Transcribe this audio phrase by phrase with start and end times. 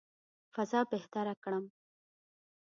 [0.53, 1.65] فضا بهتره کړم.